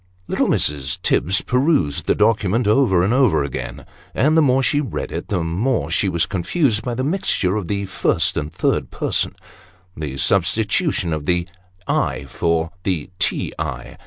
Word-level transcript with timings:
Little 0.27 0.47
Mrs. 0.47 0.99
Tibbs 1.03 1.41
perused 1.41 2.07
the 2.07 2.15
document, 2.15 2.65
over 2.67 3.03
and 3.03 3.13
over 3.13 3.43
again; 3.43 3.85
and 4.15 4.35
the 4.35 4.41
more 4.41 4.63
she 4.63 4.81
read 4.81 5.11
it, 5.11 5.27
the 5.27 5.43
more 5.43 5.83
was 5.91 5.93
she 5.93 6.09
confused 6.27 6.81
by 6.81 6.95
the 6.95 7.03
mixture 7.03 7.55
of 7.55 7.67
the 7.67 7.85
first 7.85 8.35
and 8.35 8.51
third 8.51 8.89
persons; 8.89 9.35
the 9.95 10.17
substitution 10.17 11.13
of 11.13 11.27
the" 11.27 11.47
I" 12.11 12.25
for 12.25 12.71
the" 12.81 13.11
T. 13.19 13.53
I. 13.59 13.97